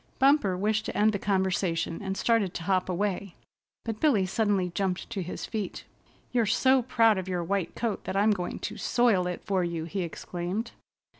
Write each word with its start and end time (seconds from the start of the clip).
Bumper 0.17 0.57
wished 0.57 0.85
to 0.85 0.97
end 0.97 1.11
the 1.11 1.19
conversation, 1.19 2.01
and 2.01 2.17
started 2.17 2.55
to 2.55 2.63
hop 2.63 2.89
away, 2.89 3.35
but 3.85 3.99
Billy 3.99 4.25
suddenly 4.25 4.71
jumped 4.73 5.07
to 5.11 5.21
his 5.21 5.45
feet. 5.45 5.83
"You're 6.31 6.47
so 6.47 6.81
proud 6.81 7.19
of 7.19 7.27
your 7.27 7.43
white 7.43 7.75
coat 7.75 8.05
that 8.05 8.17
I'm 8.17 8.31
going 8.31 8.57
to 8.61 8.77
soil 8.77 9.27
it 9.27 9.43
for 9.45 9.63
you," 9.63 9.83
he 9.85 10.01
exclaimed. 10.01 10.71